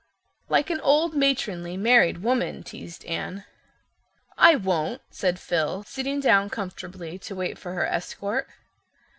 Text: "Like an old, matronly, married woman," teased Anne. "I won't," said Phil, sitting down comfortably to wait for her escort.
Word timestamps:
"Like 0.49 0.71
an 0.71 0.79
old, 0.81 1.13
matronly, 1.13 1.77
married 1.77 2.23
woman," 2.23 2.63
teased 2.63 3.05
Anne. 3.05 3.45
"I 4.35 4.55
won't," 4.55 5.03
said 5.11 5.37
Phil, 5.39 5.83
sitting 5.83 6.19
down 6.19 6.49
comfortably 6.49 7.19
to 7.19 7.35
wait 7.35 7.59
for 7.59 7.73
her 7.75 7.85
escort. 7.85 8.47